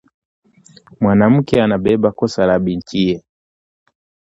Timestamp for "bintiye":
2.63-3.15